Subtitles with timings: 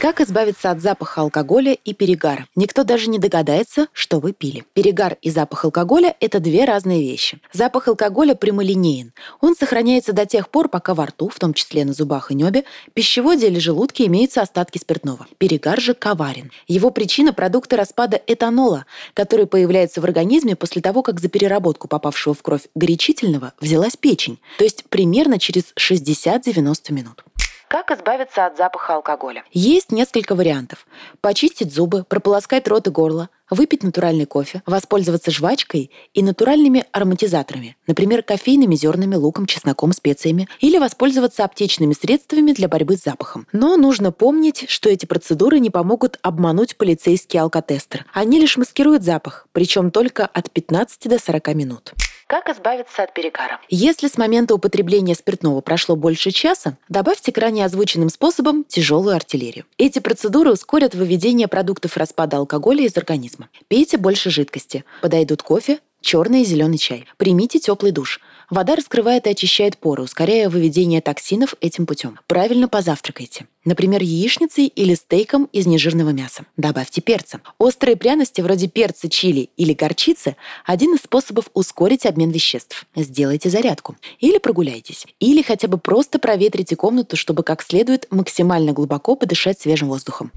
[0.00, 2.46] Как избавиться от запаха алкоголя и перегара?
[2.56, 4.64] Никто даже не догадается, что вы пили.
[4.72, 7.38] Перегар и запах алкоголя– это две разные вещи.
[7.52, 9.12] Запах алкоголя прямолинеен.
[9.42, 12.64] Он сохраняется до тех пор, пока во рту, в том числе на зубах и небе,
[12.94, 15.26] пищеводе или желудке имеются остатки спиртного.
[15.36, 16.50] Перегар же коварен.
[16.66, 22.32] Его причина– продукты распада этанола, который появляется в организме после того, как за переработку попавшего
[22.32, 27.22] в кровь горячительного взялась печень, то есть примерно через 60-90 минут.
[27.70, 29.44] Как избавиться от запаха алкоголя?
[29.52, 30.88] Есть несколько вариантов.
[31.20, 38.24] Почистить зубы, прополоскать рот и горло, выпить натуральный кофе, воспользоваться жвачкой и натуральными ароматизаторами, например,
[38.24, 43.46] кофейными зернами, луком, чесноком, специями, или воспользоваться аптечными средствами для борьбы с запахом.
[43.52, 48.04] Но нужно помнить, что эти процедуры не помогут обмануть полицейский алкотестер.
[48.12, 51.92] Они лишь маскируют запах, причем только от 15 до 40 минут.
[52.30, 53.58] Как избавиться от перегара?
[53.68, 59.64] Если с момента употребления спиртного прошло больше часа, добавьте к ранее озвученным способом тяжелую артиллерию.
[59.78, 63.48] Эти процедуры ускорят выведение продуктов распада алкоголя из организма.
[63.66, 64.84] Пейте больше жидкости.
[65.02, 67.06] Подойдут кофе, черный и зеленый чай.
[67.16, 68.20] Примите теплый душ.
[68.50, 72.18] Вода раскрывает и очищает поры, ускоряя выведение токсинов этим путем.
[72.26, 73.46] Правильно позавтракайте.
[73.64, 76.44] Например, яичницей или стейком из нежирного мяса.
[76.56, 77.40] Добавьте перца.
[77.58, 82.86] Острые пряности вроде перца, чили или горчицы– один из способов ускорить обмен веществ.
[82.96, 83.96] Сделайте зарядку.
[84.18, 85.06] Или прогуляйтесь.
[85.20, 90.32] Или хотя бы просто проветрите комнату, чтобы как следует максимально глубоко подышать свежим воздухом.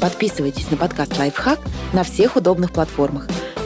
[0.00, 1.60] Подписывайтесь на подкаст «Лайфхак»
[1.92, 3.28] на всех удобных платформах.